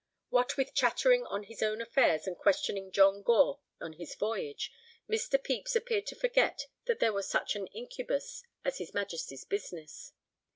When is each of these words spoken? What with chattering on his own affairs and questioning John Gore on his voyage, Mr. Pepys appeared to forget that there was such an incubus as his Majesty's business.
What 0.29 0.57
with 0.57 0.73
chattering 0.73 1.27
on 1.27 1.43
his 1.43 1.61
own 1.61 1.79
affairs 1.79 2.25
and 2.25 2.35
questioning 2.35 2.91
John 2.91 3.21
Gore 3.21 3.59
on 3.79 3.93
his 3.93 4.15
voyage, 4.15 4.71
Mr. 5.07 5.33
Pepys 5.33 5.75
appeared 5.75 6.07
to 6.07 6.15
forget 6.15 6.65
that 6.85 6.97
there 6.99 7.13
was 7.13 7.29
such 7.29 7.55
an 7.55 7.67
incubus 7.67 8.41
as 8.65 8.79
his 8.79 8.95
Majesty's 8.95 9.45
business. 9.45 10.13